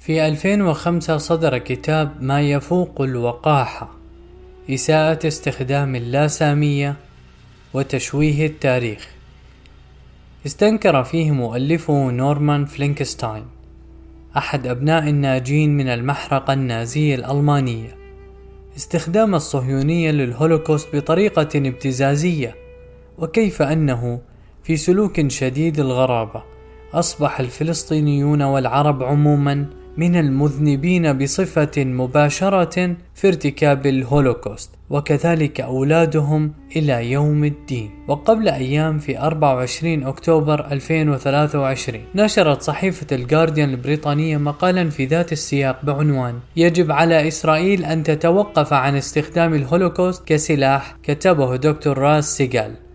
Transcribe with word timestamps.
في 0.00 0.26
2005 0.26 1.16
صدر 1.16 1.58
كتاب 1.58 2.22
ما 2.22 2.40
يفوق 2.40 3.00
الوقاحة 3.00 3.90
إساءة 4.70 5.26
استخدام 5.26 5.96
اللاسامية 5.96 6.96
وتشويه 7.74 8.46
التاريخ. 8.46 9.08
استنكر 10.46 11.04
فيه 11.04 11.30
مؤلفه 11.30 12.10
نورمان 12.10 12.64
فينكلستاين 12.64 13.44
أحد 14.36 14.66
أبناء 14.66 15.08
الناجين 15.08 15.76
من 15.76 15.88
المحرقة 15.88 16.52
النازية 16.52 17.14
الألمانية. 17.14 17.96
استخدام 18.76 19.34
الصهيونية 19.34 20.10
للهولوكوست 20.10 20.96
بطريقة 20.96 21.48
ابتزازية 21.56 22.54
وكيف 23.18 23.62
أنه 23.62 24.20
في 24.62 24.76
سلوك 24.76 25.28
شديد 25.28 25.80
الغرابة 25.80 26.42
أصبح 26.94 27.40
الفلسطينيون 27.40 28.42
والعرب 28.42 29.02
عموما 29.02 29.79
من 30.00 30.16
المذنبين 30.16 31.12
بصفة 31.18 31.84
مباشرة 31.84 32.96
في 33.14 33.28
ارتكاب 33.28 33.86
الهولوكوست 33.86 34.70
وكذلك 34.90 35.60
أولادهم 35.60 36.52
إلى 36.76 37.10
يوم 37.10 37.44
الدين. 37.44 37.90
وقبل 38.08 38.48
أيام 38.48 38.98
في 38.98 39.18
24 39.18 40.04
أكتوبر 40.04 40.72
2023 40.72 42.04
نشرت 42.14 42.62
صحيفة 42.62 43.06
الجارديان 43.16 43.70
البريطانية 43.70 44.36
مقالا 44.36 44.90
في 44.90 45.06
ذات 45.06 45.32
السياق 45.32 45.84
بعنوان 45.84 46.34
يجب 46.56 46.92
على 46.92 47.28
إسرائيل 47.28 47.84
أن 47.84 48.02
تتوقف 48.02 48.72
عن 48.72 48.96
استخدام 48.96 49.54
الهولوكوست 49.54 50.22
كسلاح 50.26 50.96
كتبه 51.02 51.56
دكتور 51.56 51.98
راس 51.98 52.36
سيغال 52.36 52.89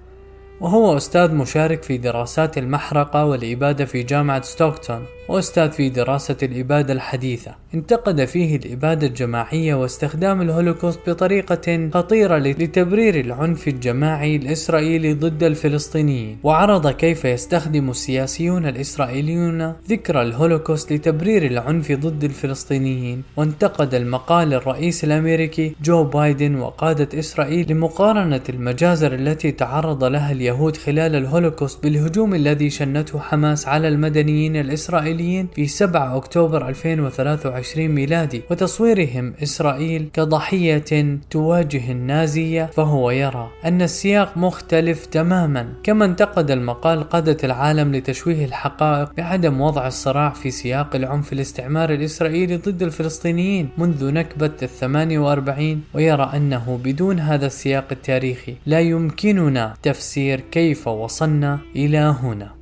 وهو 0.61 0.97
أستاذ 0.97 1.33
مشارك 1.33 1.83
في 1.83 1.97
دراسات 1.97 2.57
المحرقة 2.57 3.25
والإبادة 3.25 3.85
في 3.85 4.03
جامعة 4.03 4.41
ستوكتون 4.41 5.05
وأستاذ 5.29 5.71
في 5.71 5.89
دراسة 5.89 6.37
الإبادة 6.43 6.93
الحديثة. 6.93 7.55
انتقد 7.75 8.25
فيه 8.25 8.55
الإبادة 8.55 9.07
الجماعية 9.07 9.75
واستخدام 9.75 10.41
الهولوكوست 10.41 11.09
بطريقة 11.09 11.89
خطيرة 11.93 12.37
لتبرير 12.37 13.19
العنف 13.19 13.67
الجماعي 13.67 14.35
الإسرائيلي 14.35 15.13
ضد 15.13 15.43
الفلسطينيين 15.43 16.37
وعرض 16.43 16.87
كيف 16.87 17.25
يستخدم 17.25 17.89
السياسيون 17.89 18.65
الإسرائيليون 18.65 19.73
ذكرى 19.89 20.21
الهولوكوست 20.21 20.93
لتبرير 20.93 21.45
العنف 21.45 21.91
ضد 21.91 22.23
الفلسطينيين. 22.23 23.23
وانتقد 23.37 23.93
المقال 23.93 24.53
الرئيس 24.53 25.03
الأمريكي 25.03 25.75
جو 25.83 26.03
بايدن 26.03 26.55
وقادة 26.55 27.19
إسرائيل 27.19 27.71
لمقارنة 27.71 28.41
المجازر 28.49 29.13
التي 29.13 29.51
تعرض 29.51 30.03
لها 30.03 30.31
اليهود 30.31 30.77
خلال 30.77 31.15
الهولوكوست 31.15 31.83
بالهجوم 31.83 32.35
الذي 32.35 32.69
شنته 32.69 33.19
حماس 33.19 33.67
على 33.67 33.87
المدنيين 33.87 34.55
الإسرائيليين 34.55 35.47
في 35.55 35.67
7 35.67 36.17
أكتوبر 36.17 36.67
2023 36.69 37.64
ميلادي 37.77 38.41
وتصويرهم 38.49 39.33
إسرائيل 39.43 40.09
كضحية 40.13 41.19
تواجه 41.29 41.91
النازية 41.91 42.65
فهو 42.65 43.11
يرى 43.11 43.49
أن 43.65 43.81
السياق 43.81 44.37
مختلف 44.37 45.05
تماما 45.05 45.73
كما 45.83 46.05
انتقد 46.05 46.51
المقال 46.51 47.09
قادة 47.09 47.37
العالم 47.43 47.95
لتشويه 47.95 48.45
الحقائق 48.45 49.13
بعدم 49.17 49.61
وضع 49.61 49.87
الصراع 49.87 50.29
في 50.29 50.51
سياق 50.51 50.95
العنف 50.95 51.33
الاستعماري 51.33 51.95
الإسرائيلي 51.95 52.57
ضد 52.57 52.83
الفلسطينيين 52.83 53.69
منذ 53.77 54.13
نكبة 54.13 54.51
الثمانية 54.63 55.19
وأربعين 55.19 55.83
ويرى 55.93 56.31
أنه 56.35 56.79
بدون 56.83 57.19
هذا 57.19 57.45
السياق 57.45 57.85
التاريخي 57.91 58.55
لا 58.65 58.79
يمكننا 58.79 59.73
تفسير 59.83 60.39
كيف 60.39 60.87
وصلنا 60.87 61.59
إلى 61.75 61.97
هنا. 61.97 62.54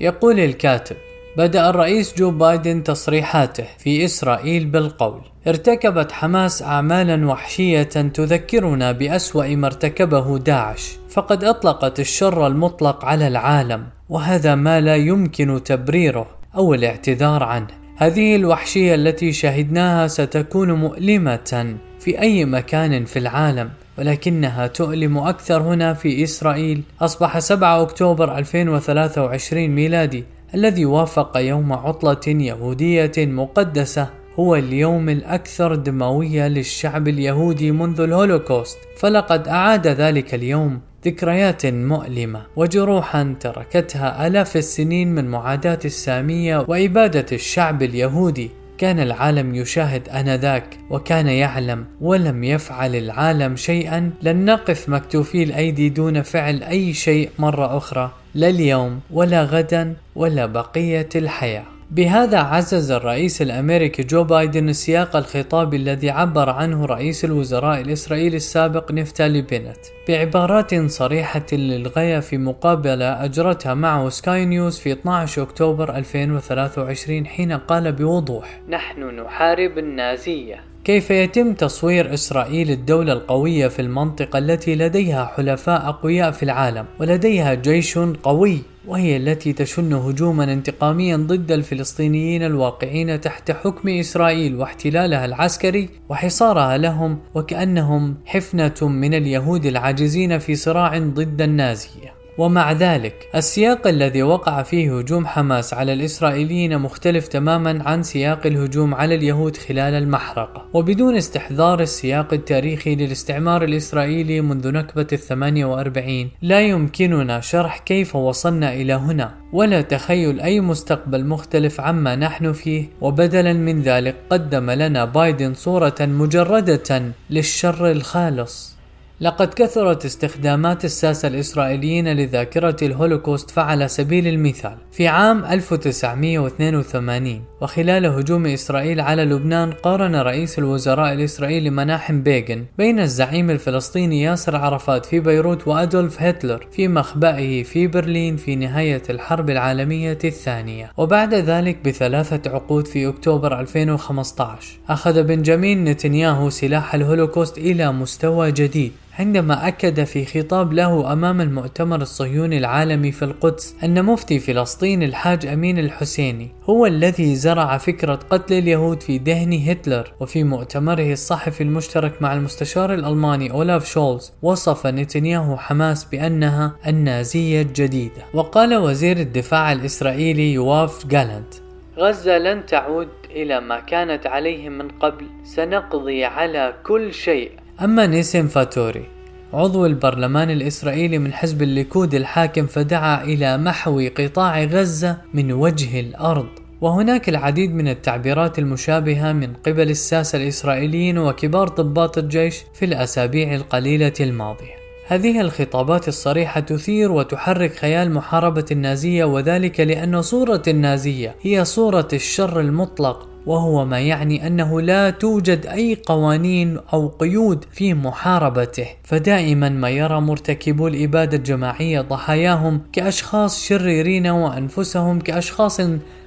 يقول 0.00 0.40
الكاتب 0.40 0.96
بدأ 1.36 1.70
الرئيس 1.70 2.14
جو 2.16 2.30
بايدن 2.30 2.82
تصريحاته 2.82 3.64
في 3.78 4.04
إسرائيل 4.04 4.66
بالقول 4.66 5.20
ارتكبت 5.46 6.12
حماس 6.12 6.62
أعمالا 6.62 7.26
وحشية 7.26 7.82
تذكرنا 7.82 8.92
بأسوأ 8.92 9.46
ما 9.46 9.66
ارتكبه 9.66 10.38
داعش 10.38 10.98
فقد 11.10 11.44
أطلقت 11.44 12.00
الشر 12.00 12.46
المطلق 12.46 13.04
على 13.04 13.28
العالم 13.28 13.86
وهذا 14.08 14.54
ما 14.54 14.80
لا 14.80 14.96
يمكن 14.96 15.60
تبريره 15.64 16.26
أو 16.56 16.74
الاعتذار 16.74 17.42
عنه. 17.42 17.66
هذه 17.96 18.36
الوحشية 18.36 18.94
التي 18.94 19.32
شهدناها 19.32 20.06
ستكون 20.06 20.72
مؤلمة 20.72 21.76
في 22.00 22.20
أي 22.20 22.44
مكان 22.44 23.04
في 23.04 23.18
العالم. 23.18 23.70
ولكنها 23.98 24.66
تؤلم 24.66 25.18
أكثر 25.18 25.62
هنا 25.62 25.94
في 25.94 26.24
إسرائيل. 26.24 26.82
أصبح 27.00 27.38
7 27.38 27.82
أكتوبر 27.82 28.38
2023 28.38 29.68
ميلادي 29.68 30.24
الذي 30.54 30.84
وافق 30.84 31.36
يوم 31.36 31.72
عطلة 31.72 32.26
يهودية 32.26 33.12
مقدسة 33.18 34.08
هو 34.38 34.56
اليوم 34.56 35.08
الأكثر 35.08 35.74
دموية 35.74 36.48
للشعب 36.48 37.08
اليهودي 37.08 37.72
منذ 37.72 38.00
الهولوكوست. 38.00 38.78
فلقد 38.98 39.48
أعاد 39.48 39.86
ذلك 39.86 40.34
اليوم 40.34 40.80
ذكريات 41.04 41.66
مؤلمة 41.66 42.42
وجروحا 42.56 43.36
تركتها 43.40 44.26
آلاف 44.26 44.56
السنين 44.56 45.14
من 45.14 45.28
معاداة 45.28 45.78
السامية 45.84 46.64
وإبادة 46.68 47.26
الشعب 47.32 47.82
اليهودي. 47.82 48.50
كان 48.78 49.00
العالم 49.00 49.54
يشاهد 49.54 50.08
آنذاك 50.08 50.78
وكان 50.90 51.26
يعلم 51.26 51.86
ولم 52.00 52.44
يفعل 52.44 52.96
العالم 52.96 53.56
شيئا 53.56 54.10
لن 54.22 54.44
نقف 54.44 54.88
مكتوفي 54.88 55.42
الأيدي 55.42 55.88
دون 55.88 56.22
فعل 56.22 56.62
أي 56.62 56.92
شيء 56.92 57.30
مرة 57.38 57.76
أخرى 57.76 58.12
لا 58.34 58.48
اليوم 58.48 59.00
ولا 59.10 59.42
غدا 59.42 59.94
ولا 60.16 60.46
بقية 60.46 61.08
الحياة. 61.16 61.77
بهذا 61.90 62.38
عزز 62.38 62.90
الرئيس 62.90 63.42
الأمريكي 63.42 64.02
جو 64.02 64.24
بايدن 64.24 64.72
سياق 64.72 65.16
الخطاب 65.16 65.74
الذي 65.74 66.10
عبر 66.10 66.50
عنه 66.50 66.84
رئيس 66.84 67.24
الوزراء 67.24 67.80
الإسرائيلي 67.80 68.36
السابق 68.36 68.92
نفتالي 68.92 69.42
بينيت 69.42 69.76
بعبارات 70.08 70.74
صريحة 70.74 71.46
للغاية 71.52 72.20
في 72.20 72.38
مقابلة 72.38 73.24
أجرتها 73.24 73.74
معه 73.74 74.08
سكاي 74.08 74.44
نيوز 74.44 74.78
في 74.78 74.92
12 74.92 75.42
أكتوبر 75.42 75.96
2023 75.96 77.26
حين 77.26 77.52
قال 77.52 77.92
بوضوح 77.92 78.60
نحن 78.68 79.20
نحارب 79.20 79.78
النازية. 79.78 80.67
كيف 80.88 81.10
يتم 81.10 81.52
تصوير 81.52 82.14
إسرائيل 82.14 82.70
الدولة 82.70 83.12
القوية 83.12 83.68
في 83.68 83.82
المنطقة 83.82 84.38
التي 84.38 84.74
لديها 84.74 85.24
حلفاء 85.36 85.88
أقوياء 85.88 86.30
في 86.30 86.42
العالم 86.42 86.86
ولديها 87.00 87.54
جيش 87.54 87.98
قوي 87.98 88.62
وهي 88.86 89.16
التي 89.16 89.52
تشن 89.52 89.92
هجوما 89.92 90.52
انتقاميا 90.52 91.16
ضد 91.16 91.52
الفلسطينيين 91.52 92.42
الواقعين 92.42 93.20
تحت 93.20 93.50
حكم 93.50 93.88
إسرائيل 93.88 94.56
واحتلالها 94.56 95.24
العسكري 95.24 95.88
وحصارها 96.08 96.78
لهم 96.78 97.18
وكأنهم 97.34 98.16
حفنة 98.26 98.88
من 98.88 99.14
اليهود 99.14 99.66
العاجزين 99.66 100.38
في 100.38 100.54
صراع 100.54 100.98
ضد 100.98 101.42
النازية. 101.42 102.17
ومع 102.38 102.72
ذلك 102.72 103.28
السياق 103.34 103.86
الذي 103.86 104.22
وقع 104.22 104.62
فيه 104.62 104.98
هجوم 104.98 105.26
حماس 105.26 105.74
على 105.74 105.92
الإسرائيليين 105.92 106.78
مختلف 106.78 107.28
تماما 107.28 107.82
عن 107.88 108.02
سياق 108.02 108.46
الهجوم 108.46 108.94
على 108.94 109.14
اليهود 109.14 109.56
خلال 109.56 109.94
المحرقة 109.94 110.68
وبدون 110.74 111.16
استحضار 111.16 111.80
السياق 111.80 112.34
التاريخي 112.34 112.94
للاستعمار 112.94 113.64
الإسرائيلي 113.64 114.40
منذ 114.40 114.72
نكبة 114.72 115.06
الثمانية 115.12 115.64
وأربعين 115.64 116.30
لا 116.42 116.60
يمكننا 116.60 117.40
شرح 117.40 117.78
كيف 117.78 118.16
وصلنا 118.16 118.74
إلى 118.74 118.92
هنا. 118.92 119.34
ولا 119.52 119.80
تخيل 119.80 120.40
أي 120.40 120.60
مستقبل 120.60 121.26
مختلف 121.26 121.80
عما 121.80 122.16
نحن 122.16 122.52
فيه. 122.52 122.88
وبدلا 123.00 123.52
من 123.52 123.82
ذلك 123.82 124.16
قدم 124.30 124.70
لنا 124.70 125.04
بايدن 125.04 125.54
صورة 125.54 125.96
مجردة 126.00 127.02
للشر 127.30 127.90
الخالص. 127.90 128.77
لقد 129.20 129.54
كثرت 129.54 130.04
استخدامات 130.04 130.84
الساسة 130.84 131.28
الإسرائيليين 131.28 132.08
لذاكرة 132.08 132.76
الهولوكوست 132.82 133.50
فعلى 133.50 133.88
سبيل 133.88 134.26
المثال 134.28 134.76
في 134.92 135.08
عام 135.08 135.44
1982 135.44 137.42
وخلال 137.60 138.06
هجوم 138.06 138.46
إسرائيل 138.46 139.00
على 139.00 139.24
لبنان 139.24 139.70
قارن 139.70 140.16
رئيس 140.16 140.58
الوزراء 140.58 141.12
الإسرائيلي 141.12 141.70
مناحم 141.70 142.22
بيغن 142.22 142.64
بين 142.78 143.00
الزعيم 143.00 143.50
الفلسطيني 143.50 144.22
ياسر 144.22 144.56
عرفات 144.56 145.06
في 145.06 145.20
بيروت 145.20 145.68
وأدولف 145.68 146.22
هتلر 146.22 146.66
في 146.72 146.88
مخبئه 146.88 147.62
في 147.62 147.86
برلين 147.86 148.36
في 148.36 148.56
نهاية 148.56 149.02
الحرب 149.10 149.50
العالمية 149.50 150.18
الثانية. 150.24 150.92
وبعد 150.96 151.34
ذلك 151.34 151.78
بثلاثة 151.84 152.50
عقود 152.50 152.86
في 152.86 153.08
أكتوبر 153.08 153.60
2015 153.60 154.78
أخذ 154.88 155.22
بنجامين 155.22 155.84
نتنياهو 155.84 156.50
سلاح 156.50 156.94
الهولوكوست 156.94 157.58
إلى 157.58 157.92
مستوى 157.92 158.52
جديد. 158.52 158.92
عندما 159.18 159.68
أكد 159.68 160.04
في 160.04 160.24
خطاب 160.24 160.72
له 160.72 161.12
أمام 161.12 161.40
المؤتمر 161.40 162.02
الصهيوني 162.02 162.58
العالمي 162.58 163.12
في 163.12 163.24
القدس 163.24 163.76
أن 163.84 164.04
مفتي 164.04 164.38
فلسطين 164.38 165.02
الحاج 165.02 165.46
أمين 165.46 165.78
الحسيني 165.78 166.48
هو 166.64 166.86
الذي 166.86 167.34
زرع 167.34 167.78
فكرة 167.78 168.18
قتل 168.30 168.54
اليهود 168.54 169.02
في 169.02 169.18
ذهن 169.18 169.52
هتلر 169.68 170.12
وفي 170.20 170.44
مؤتمره 170.44 171.12
الصحفي 171.12 171.62
المشترك 171.62 172.22
مع 172.22 172.34
المستشار 172.34 172.94
الألماني 172.94 173.50
أولاف 173.50 173.86
شولز 173.86 174.32
وصف 174.42 174.86
نتنياهو 174.86 175.56
حماس 175.56 176.04
بأنها 176.04 176.76
النازية 176.86 177.62
الجديدة. 177.62 178.24
وقال 178.34 178.74
وزير 178.76 179.16
الدفاع 179.16 179.72
الإسرائيلي 179.72 180.52
يواف 180.52 181.06
جالنت 181.06 181.54
غزة 181.98 182.38
لن 182.38 182.66
تعود 182.66 183.08
إلى 183.30 183.60
ما 183.60 183.80
كانت 183.80 184.26
عليه 184.26 184.68
من 184.68 184.88
قبل 184.88 185.26
سنقضي 185.44 186.24
على 186.24 186.74
كل 186.86 187.12
شيء. 187.14 187.50
أما 187.84 188.06
نيسم 188.06 188.48
فاتوري 188.48 189.06
عضو 189.52 189.86
البرلمان 189.86 190.50
الإسرائيلي 190.50 191.18
من 191.18 191.32
حزب 191.32 191.62
الليكود 191.62 192.14
الحاكم 192.14 192.66
فدعا 192.66 193.24
إلى 193.24 193.58
محو 193.58 194.08
قطاع 194.18 194.64
غزة 194.64 195.18
من 195.34 195.52
وجه 195.52 196.00
الأرض. 196.00 196.48
وهناك 196.80 197.28
العديد 197.28 197.74
من 197.74 197.88
التعبيرات 197.88 198.58
المشابهة 198.58 199.32
من 199.32 199.52
قبل 199.66 199.90
الساسة 199.90 200.38
الإسرائيليين 200.38 201.18
وكبار 201.18 201.68
ضباط 201.68 202.18
الجيش 202.18 202.56
في 202.74 202.84
الأسابيع 202.84 203.54
القليلة 203.54 204.12
الماضية. 204.20 204.74
هذه 205.06 205.40
الخطابات 205.40 206.08
الصريحة 206.08 206.60
تثير 206.60 207.12
وتحرك 207.12 207.72
خيال 207.72 208.12
محاربة 208.12 208.64
النازية 208.70 209.24
وذلك 209.24 209.80
لأن 209.80 210.22
صورة 210.22 210.62
النازية 210.68 211.34
هي 211.42 211.64
صورة 211.64 212.08
الشر 212.12 212.60
المطلق 212.60 213.28
وهو 213.48 213.84
ما 213.84 214.00
يعني 214.00 214.46
أنه 214.46 214.80
لا 214.80 215.10
توجد 215.10 215.66
أي 215.66 215.98
قوانين 216.06 216.78
أو 216.92 217.08
قيود 217.08 217.64
في 217.72 217.94
محاربته. 217.94 218.86
فدائما 219.04 219.68
ما 219.68 219.90
يرى 219.90 220.20
مرتكبو 220.20 220.88
الإبادة 220.88 221.36
الجماعية 221.36 222.00
ضحاياهم 222.00 222.80
كأشخاص 222.92 223.64
شريرين 223.64 224.26
وأنفسهم 224.26 225.20
كأشخاص 225.20 225.80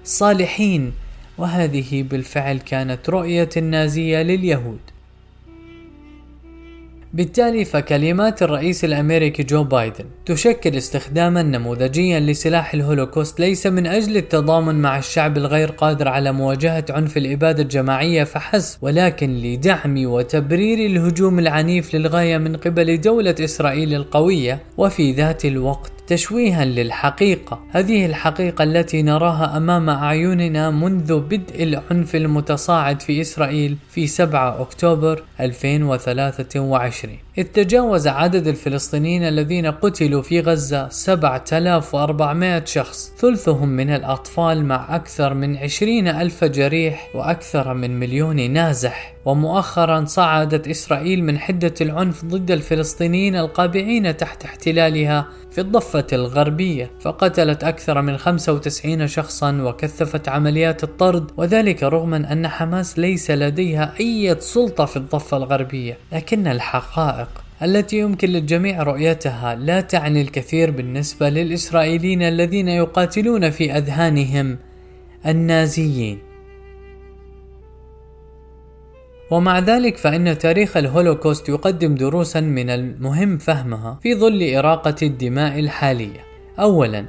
صالحين. 0.04 0.94
وهذه 1.38 2.04
بالفعل 2.04 2.58
كانت 2.58 3.10
رؤية 3.10 3.50
النازية 3.58 4.22
لليهود. 4.22 4.91
بالتالي 7.14 7.66
فكلمات 7.66 8.44
الرئيس 8.44 8.86
الأمريكي 8.86 9.44
جو 9.44 9.64
بايدن 9.64 10.06
تشكل 10.26 10.76
استخداما 10.76 11.44
نموذجيا 11.44 12.20
لسلاح 12.20 12.74
الهولوكوست 12.74 13.40
ليس 13.40 13.68
من 13.68 13.88
أجل 13.88 14.18
التضامن 14.18 14.76
مع 14.76 14.98
الشعب 14.98 15.38
الغير 15.38 15.72
قادر 15.72 16.08
على 16.08 16.32
مواجهة 16.32 16.86
عنف 16.90 17.18
الإبادة 17.18 17.64
الجماعية 17.64 18.24
فحسب 18.24 18.84
ولكن 18.84 19.38
لدعم 19.38 20.06
وتبرير 20.06 20.80
الهجوم 20.92 21.40
العنيف 21.40 21.96
للغاية 21.96 22.38
من 22.38 22.56
قبل 22.56 23.02
دولة 23.02 23.36
إسرائيل 23.40 23.94
القوية 23.94 24.60
وفي 24.78 25.12
ذات 25.12 25.46
الوقت. 25.46 25.92
تشويها 26.12 26.66
للحقيقة. 26.66 27.60
هذه 27.72 28.06
الحقيقة 28.06 28.64
التي 28.64 29.02
نراها 29.02 29.58
أمام 29.58 29.90
أعيننا 29.90 30.70
منذ 30.70 31.20
بدء 31.20 31.64
العنف 31.64 32.16
المتصاعد 32.16 33.02
في 33.02 33.22
إسرائيل 33.22 33.78
في 33.90 34.08
7 34.08 34.62
أكتوبر 34.62 35.24
2023 35.40 37.18
إذ 37.38 37.44
تجاوز 37.44 38.08
عدد 38.08 38.48
الفلسطينيين 38.48 39.24
الذين 39.24 39.66
قتلوا 39.66 40.22
في 40.22 40.40
غزة 40.40 40.90
7400 40.90 42.66
شخص. 42.66 43.14
ثلثهم 43.18 43.70
من 43.70 43.90
الأطفال 43.90 44.66
مع 44.66 44.96
أكثر 44.96 45.34
من 45.34 45.58
20 45.58 46.08
ألف 46.08 46.44
جريح 46.44 47.08
وأكثر 47.16 47.74
من 47.74 48.00
مليون 48.00 48.52
نازح. 48.52 49.14
ومؤخرا 49.26 50.06
صعدت 50.06 50.68
إسرائيل 50.68 51.24
من 51.24 51.40
حدة 51.40 51.74
العنف 51.82 52.26
ضد 52.26 52.52
الفلسطينيين 52.52 53.36
القابعين 53.36 54.18
تحت 54.18 54.44
احتلالها 54.44 55.28
في 55.52 55.62
الضفة 55.62 56.08
الغربية 56.14 56.92
فقتلت 57.00 57.64
أكثر 57.64 58.02
من 58.02 58.18
95 58.18 59.08
شخصا 59.08 59.62
وكثفت 59.62 60.30
عمليات 60.30 60.84
الطرد 60.84 61.32
وذلك 61.38 61.84
رغم 61.84 62.14
أن 62.14 62.48
حماس 62.48 63.00
ليس 63.00 63.32
لديها 63.32 63.94
أي 64.00 64.36
سلطة 64.40 64.86
في 64.86 64.98
الضفة 64.98 65.38
الغربية 65.38 65.98
لكن 66.12 66.48
الحقائق 66.48 67.30
التي 67.64 68.00
يمكن 68.00 68.30
للجميع 68.30 68.84
رؤيتها 68.84 69.56
لا 69.56 69.82
تعني 69.82 70.22
الكثير 70.22 70.72
بالنسبة 70.72 71.30
للإسرائيليين 71.30 72.22
الذين 72.22 72.68
يقاتلون 72.68 73.50
في 73.50 73.78
أذهانهم 73.78 74.58
النازيين. 75.26 76.31
ومع 79.32 79.60
ذلك 79.60 79.98
فإن 79.98 80.38
تاريخ 80.38 80.78
الهولوكوست 80.78 81.50
يقدم 81.50 81.96
دروسا 81.96 82.40
من 82.42 82.70
المهم 82.70 83.38
فهمها 83.38 84.00
في 84.04 84.16
ظل 84.16 84.56
إراقة 84.56 84.96
الدماء 85.02 85.60
الحالية. 85.60 86.20
أولا 86.60 87.06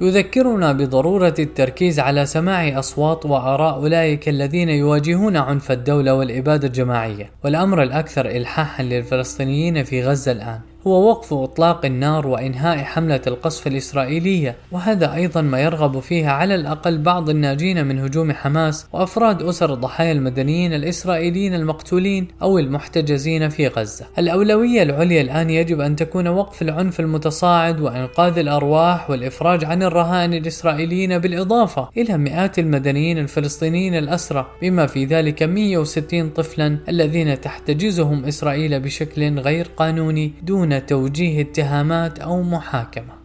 يذكرنا 0.00 0.72
بضرورة 0.72 1.34
التركيز 1.38 2.00
على 2.00 2.26
سماع 2.26 2.78
أصوات 2.78 3.26
وآراء 3.26 3.74
أولئك 3.74 4.28
الذين 4.28 4.68
يواجهون 4.68 5.36
عنف 5.36 5.72
الدولة 5.72 6.14
والإبادة 6.14 6.66
الجماعية، 6.68 7.30
والأمر 7.44 7.82
الأكثر 7.82 8.26
إلحاحا 8.26 8.82
للفلسطينيين 8.82 9.84
في 9.84 10.04
غزة 10.04 10.32
الآن 10.32 10.60
هو 10.86 11.10
وقف 11.10 11.32
إطلاق 11.32 11.84
النار 11.84 12.26
وإنهاء 12.26 12.78
حملة 12.78 13.20
القصف 13.26 13.66
الإسرائيلية 13.66 14.56
وهذا 14.72 15.14
أيضا 15.14 15.40
ما 15.40 15.60
يرغب 15.60 16.00
فيه 16.00 16.28
على 16.28 16.54
الأقل 16.54 16.98
بعض 16.98 17.30
الناجين 17.30 17.86
من 17.86 17.98
هجوم 17.98 18.32
حماس 18.32 18.86
وأفراد 18.92 19.42
أسر 19.42 19.74
الضحايا 19.74 20.12
المدنيين 20.12 20.72
الإسرائيليين 20.74 21.54
المقتولين 21.54 22.28
أو 22.42 22.58
المحتجزين 22.58 23.48
في 23.48 23.68
غزة. 23.68 24.06
الأولوية 24.18 24.82
العليا 24.82 25.20
الآن 25.20 25.50
يجب 25.50 25.80
أن 25.80 25.96
تكون 25.96 26.28
وقف 26.28 26.62
العنف 26.62 27.00
المتصاعد 27.00 27.80
وإنقاذ 27.80 28.38
الأرواح 28.38 29.10
والإفراج 29.10 29.64
عن 29.64 29.82
الرهائن 29.82 30.34
الإسرائيليين 30.34 31.18
بالإضافة 31.18 31.88
إلى 31.96 32.18
مئات 32.18 32.58
المدنيين 32.58 33.18
الفلسطينيين 33.18 33.94
الأسرى 33.94 34.46
بما 34.62 34.86
في 34.86 35.04
ذلك 35.04 35.42
160 35.42 36.30
طفلا 36.30 36.78
الذين 36.88 37.40
تحتجزهم 37.40 38.24
إسرائيل 38.24 38.80
بشكل 38.80 39.38
غير 39.38 39.68
قانوني 39.76 40.32
دون 40.42 40.73
توجيه 40.78 41.40
اتهامات 41.40 42.18
أو 42.18 42.42
محاكمة. 42.42 43.24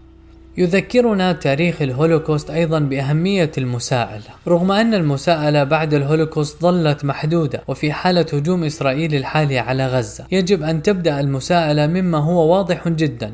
يذكرنا 0.58 1.32
تاريخ 1.32 1.82
الهولوكوست 1.82 2.50
أيضا 2.50 2.80
بأهمية 2.80 3.52
المساءلة، 3.58 4.30
رغم 4.48 4.72
أن 4.72 4.94
المساءلة 4.94 5.64
بعد 5.64 5.94
الهولوكوست 5.94 6.62
ظلت 6.62 7.06
محدودة، 7.06 7.64
وفي 7.68 7.92
حالة 7.92 8.26
هجوم 8.34 8.64
إسرائيل 8.64 9.16
الحالي 9.16 9.60
على 9.60 9.88
غزة، 9.88 10.26
يجب 10.32 10.64
أن 10.64 10.82
تبدأ 10.82 11.20
المساءلة 11.20 11.88
مما 11.88 12.18
هو 12.18 12.58
واضح 12.58 12.88
جدا، 12.88 13.34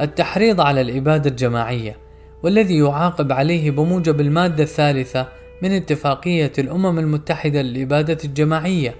التحريض 0.00 0.60
على 0.60 0.80
الإبادة 0.80 1.30
الجماعية، 1.30 1.96
والذي 2.42 2.78
يعاقب 2.78 3.32
عليه 3.32 3.70
بموجب 3.70 4.20
المادة 4.20 4.64
الثالثة 4.64 5.26
من 5.62 5.72
اتفاقية 5.72 6.52
الأمم 6.58 6.98
المتحدة 6.98 7.62
للإبادة 7.62 8.18
الجماعية 8.24 8.94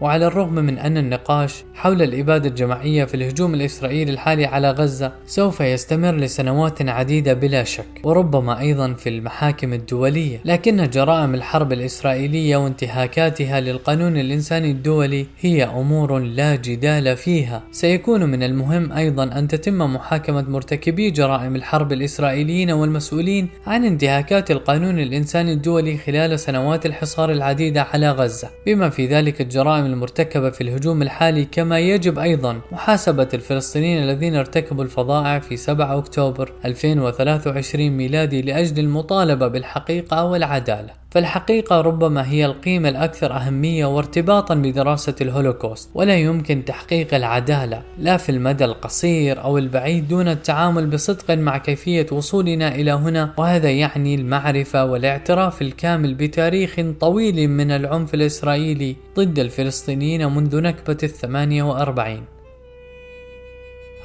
وعلى 0.00 0.26
الرغم 0.26 0.54
من 0.54 0.78
أن 0.78 0.96
النقاش 0.96 1.64
حول 1.74 2.02
الإبادة 2.02 2.48
الجماعية 2.48 3.04
في 3.04 3.14
الهجوم 3.14 3.54
الإسرائيلي 3.54 4.12
الحالي 4.12 4.46
على 4.46 4.70
غزة 4.70 5.12
سوف 5.26 5.60
يستمر 5.60 6.14
لسنوات 6.14 6.88
عديدة 6.88 7.32
بلا 7.32 7.64
شك 7.64 8.00
وربما 8.04 8.60
أيضا 8.60 8.92
في 8.94 9.08
المحاكم 9.08 9.72
الدولية. 9.72 10.40
لكن 10.44 10.90
جرائم 10.90 11.34
الحرب 11.34 11.72
الإسرائيلية 11.72 12.56
وانتهاكاتها 12.56 13.60
للقانون 13.60 14.16
الإنساني 14.16 14.70
الدولي 14.70 15.26
هي 15.40 15.64
أمور 15.64 16.18
لا 16.18 16.56
جدال 16.56 17.16
فيها. 17.16 17.62
سيكون 17.70 18.24
من 18.24 18.42
المهم 18.42 18.92
أيضا 18.92 19.24
أن 19.24 19.48
تتم 19.48 19.78
محاكمة 19.94 20.44
مرتكبي 20.48 21.10
جرائم 21.10 21.56
الحرب 21.56 21.92
الإسرائيليين 21.92 22.70
والمسؤولين 22.70 23.48
عن 23.66 23.84
انتهاكات 23.84 24.50
القانون 24.50 24.98
الإنساني 24.98 25.52
الدولي 25.52 25.96
خلال 25.96 26.40
سنوات 26.40 26.86
الحصار 26.86 27.32
العديدة 27.32 27.82
على 27.82 28.10
غزة. 28.10 28.50
بما 28.66 28.88
في 28.88 29.06
ذلك 29.06 29.40
الجرائم 29.40 29.89
المرتكبة 29.92 30.50
في 30.50 30.60
الهجوم 30.60 31.02
الحالي 31.02 31.44
كما 31.44 31.78
يجب 31.78 32.18
أيضا 32.18 32.60
محاسبة 32.72 33.28
الفلسطينيين 33.34 34.02
الذين 34.02 34.36
ارتكبوا 34.36 34.84
الفظائع 34.84 35.38
في 35.38 35.56
7 35.56 35.98
أكتوبر 35.98 36.52
2023 36.64 37.90
ميلادي 37.90 38.42
لأجل 38.42 38.78
المطالبة 38.78 39.48
بالحقيقة 39.48 40.24
والعدالة. 40.24 40.90
فالحقيقة 41.10 41.80
ربما 41.80 42.30
هي 42.30 42.46
القيمة 42.46 42.88
الأكثر 42.88 43.32
أهمية 43.32 43.86
وارتباطا 43.86 44.54
بدراسة 44.54 45.14
الهولوكوست 45.20 45.90
ولا 45.94 46.14
يمكن 46.14 46.64
تحقيق 46.64 47.14
العدالة 47.14 47.82
لا 47.98 48.16
في 48.16 48.32
المدى 48.32 48.64
القصير 48.64 49.42
أو 49.44 49.58
البعيد 49.58 50.08
دون 50.08 50.28
التعامل 50.28 50.86
بصدق 50.86 51.30
مع 51.34 51.58
كيفية 51.58 52.06
وصولنا 52.12 52.74
إلى 52.74 52.92
هنا 52.92 53.34
وهذا 53.36 53.70
يعني 53.70 54.14
المعرفة 54.14 54.84
والاعتراف 54.84 55.62
الكامل 55.62 56.14
بتاريخ 56.14 56.80
طويل 57.00 57.48
من 57.48 57.70
العنف 57.70 58.14
الإسرائيلي 58.14 58.96
ضد 59.16 59.38
الفلسطينيين 59.38 60.34
منذ 60.34 60.60
نكبة 60.60 60.98
الثمانية 61.02 61.62
وأربعين. 61.62 62.39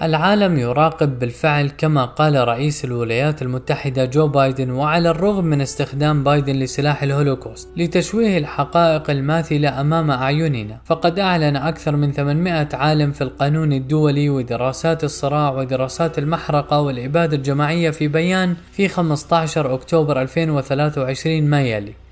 العالم 0.01 0.57
يراقب 0.57 1.19
بالفعل 1.19 1.69
كما 1.69 2.05
قال 2.05 2.47
رئيس 2.47 2.85
الولايات 2.85 3.41
المتحدة 3.41 4.05
جو 4.05 4.27
بايدن 4.27 4.71
وعلى 4.71 5.09
الرغم 5.09 5.45
من 5.45 5.61
استخدام 5.61 6.23
بايدن 6.23 6.53
لسلاح 6.55 7.03
الهولوكوست 7.03 7.69
لتشويه 7.77 8.37
الحقائق 8.37 9.09
الماثلة 9.09 9.81
أمام 9.81 10.11
أعيننا 10.11 10.79
فقد 10.85 11.19
أعلن 11.19 11.55
أكثر 11.55 11.95
من 11.95 12.11
800 12.11 12.67
عالم 12.73 13.11
في 13.11 13.21
القانون 13.21 13.73
الدولي 13.73 14.29
ودراسات 14.29 15.03
الصراع 15.03 15.51
ودراسات 15.51 16.19
المحرقة 16.19 16.81
والإبادة 16.81 17.37
الجماعية 17.37 17.89
في 17.89 18.07
بيان 18.07 18.55
في 18.71 18.87
15 18.87 19.73
أكتوبر 19.73 20.21
2023 20.21 21.43
ما 21.43 21.61
يلي. 21.61 22.04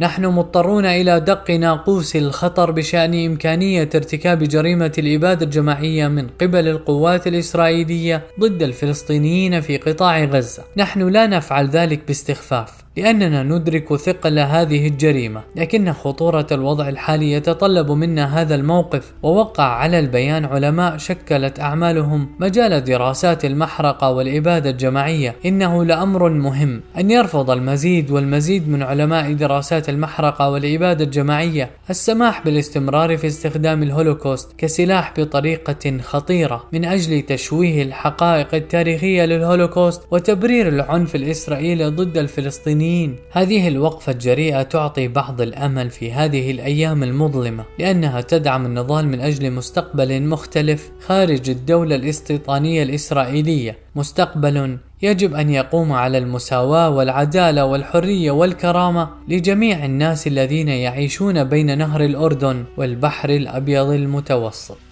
نحن 0.00 0.26
مضطرون 0.26 0.84
إلى 0.84 1.20
دق 1.20 1.50
ناقوس 1.50 2.16
الخطر 2.16 2.70
بشأن 2.70 3.26
إمكانية 3.26 3.88
ارتكاب 3.94 4.38
جريمة 4.38 4.92
الإبادة 4.98 5.44
الجماعية 5.44 6.08
من 6.08 6.28
قبل 6.28 6.68
القوات 6.68 7.26
الإسرائيلية 7.26 8.22
ضد 8.40 8.62
الفلسطينيين 8.62 9.60
في 9.60 9.76
قطاع 9.76 10.24
غزة. 10.24 10.64
نحن 10.76 11.08
لا 11.08 11.26
نفعل 11.26 11.68
ذلك 11.68 12.00
باستخفاف، 12.06 12.81
لأننا 12.96 13.42
ندرك 13.42 13.96
ثقل 13.96 14.38
هذه 14.38 14.88
الجريمة 14.88 15.42
لكن 15.56 15.92
خطورة 15.92 16.46
الوضع 16.52 16.88
الحالي 16.88 17.32
يتطلب 17.32 17.90
منا 17.90 18.40
هذا 18.40 18.54
الموقف 18.54 19.12
ووقع 19.22 19.64
على 19.64 19.98
البيان 19.98 20.44
علماء 20.44 20.96
شكلت 20.96 21.60
أعمالهم 21.60 22.28
مجال 22.40 22.84
دراسات 22.84 23.44
المحرقة 23.44 24.10
والإبادة 24.10 24.70
الجماعية. 24.70 25.36
إنه 25.46 25.84
لأمر 25.84 26.30
مهم 26.30 26.82
أن 26.98 27.10
يرفض 27.10 27.50
المزيد 27.50 28.10
والمزيد 28.10 28.68
من 28.68 28.82
علماء 28.82 29.32
دراسات 29.32 29.88
المحرقة 29.88 30.50
والإبادة 30.50 31.04
الجماعية 31.04 31.70
السماح 31.90 32.44
بالاستمرار 32.44 33.16
في 33.16 33.26
استخدام 33.26 33.82
الهولوكوست 33.82 34.52
كسلاح 34.58 35.14
بطريقة 35.18 35.98
خطيرة. 35.98 36.64
من 36.72 36.84
أجل 36.84 37.22
تشويه 37.22 37.82
الحقائق 37.82 38.54
التاريخية 38.54 39.24
للهولوكوست 39.24 40.02
وتبرير 40.10 40.68
العنف 40.68 41.14
الإسرائيلي 41.14 41.86
ضد 41.86 42.18
الفلسطينيين 42.18 42.81
الفلسطينيين 42.82 43.16
هذه 43.32 43.68
الوقفة 43.68 44.12
الجريئة 44.12 44.62
تعطي 44.62 45.08
بعض 45.08 45.40
الأمل 45.40 45.90
في 45.90 46.12
هذه 46.12 46.50
الأيام 46.50 47.02
المظلمة 47.02 47.64
لأنها 47.78 48.20
تدعم 48.20 48.66
النضال 48.66 49.08
من 49.08 49.20
أجل 49.20 49.50
مستقبل 49.50 50.22
مختلف 50.22 50.90
خارج 51.06 51.50
الدولة 51.50 51.94
الاستيطانية 51.94 52.82
الإسرائيلية. 52.82 53.78
مستقبل 53.96 54.78
يجب 55.02 55.34
أن 55.34 55.50
يقوم 55.50 55.92
على 55.92 56.18
المساواة 56.18 56.90
والعدالة 56.90 57.64
والحرية 57.64 58.30
والكرامة 58.30 59.08
لجميع 59.28 59.84
الناس 59.84 60.26
الذين 60.26 60.68
يعيشون 60.68 61.44
بين 61.44 61.78
نهر 61.78 62.04
الأردن 62.04 62.64
والبحر 62.76 63.30
الأبيض 63.30 63.90
المتوسط. 63.90 64.91